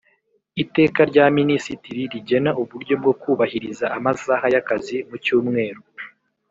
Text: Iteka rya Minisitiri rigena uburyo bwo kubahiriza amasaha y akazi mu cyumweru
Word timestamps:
Iteka 0.63 1.01
rya 1.11 1.25
Minisitiri 1.37 2.01
rigena 2.13 2.51
uburyo 2.61 2.93
bwo 3.01 3.13
kubahiriza 3.21 3.85
amasaha 3.97 4.45
y 4.53 4.57
akazi 4.61 4.97
mu 5.07 5.15
cyumweru 5.25 5.81